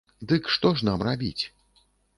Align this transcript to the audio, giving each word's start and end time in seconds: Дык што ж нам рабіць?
Дык 0.31 0.49
што 0.55 0.71
ж 0.79 0.89
нам 0.89 1.07
рабіць? 1.11 1.39